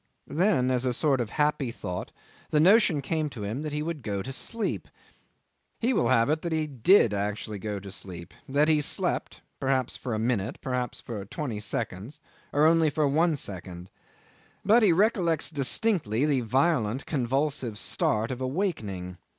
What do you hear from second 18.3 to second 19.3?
of awakening.